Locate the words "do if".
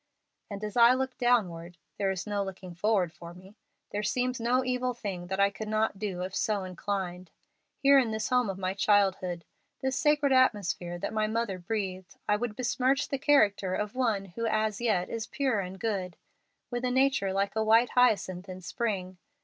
5.99-6.35